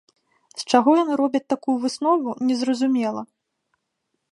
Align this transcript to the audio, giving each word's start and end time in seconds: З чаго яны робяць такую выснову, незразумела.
З 0.61 0.71
чаго 0.71 0.89
яны 0.99 1.13
робяць 1.21 1.43
такую 1.53 1.77
выснову, 1.85 2.29
незразумела. 2.47 3.21